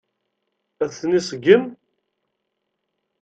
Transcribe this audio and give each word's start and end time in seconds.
Ad 0.83 0.91
ten-iseggem? 0.91 1.63